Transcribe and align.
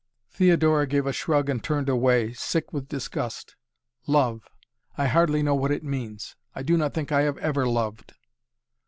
Theodora 0.31 0.87
gave 0.87 1.05
a 1.05 1.13
shrug 1.13 1.47
and 1.47 1.63
turned 1.63 1.87
away, 1.87 2.33
sick 2.33 2.73
with 2.73 2.87
disgust. 2.87 3.55
"Love 4.07 4.47
I 4.97 5.05
hardly 5.05 5.43
know 5.43 5.53
what 5.53 5.69
it 5.69 5.83
means. 5.83 6.35
I 6.55 6.63
do 6.63 6.75
not 6.75 6.95
think 6.95 7.11
I 7.11 7.21
have 7.21 7.37
ever 7.37 7.67
loved." 7.67 8.13